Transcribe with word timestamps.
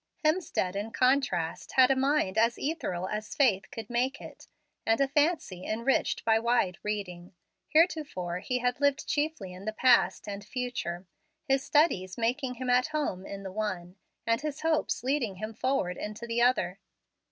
Hemstead, 0.25 0.75
in 0.75 0.89
contrast, 0.89 1.73
had 1.73 1.91
a 1.91 1.95
mind 1.95 2.35
as 2.35 2.57
ethereal 2.57 3.07
as 3.07 3.35
faith 3.35 3.69
could 3.69 3.87
make 3.87 4.19
it, 4.19 4.47
and 4.83 4.99
a 4.99 5.07
fancy 5.07 5.63
enriched 5.63 6.25
by 6.25 6.39
wide 6.39 6.79
reading. 6.81 7.35
Heretofore 7.69 8.39
he 8.39 8.57
had 8.57 8.81
lived 8.81 9.07
chiefly 9.07 9.53
in 9.53 9.65
the 9.65 9.73
past 9.73 10.27
and 10.27 10.43
future, 10.43 11.05
his 11.47 11.61
studies 11.63 12.17
making 12.17 12.55
him 12.55 12.67
at 12.67 12.87
home 12.87 13.27
in 13.27 13.43
the 13.43 13.51
one, 13.51 13.95
and 14.25 14.41
his 14.41 14.61
hopes 14.61 15.03
leading 15.03 15.35
him 15.35 15.53
forward 15.53 15.97
into 15.97 16.25
the 16.25 16.41
other. 16.41 16.79